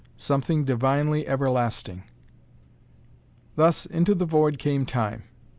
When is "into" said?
3.85-4.15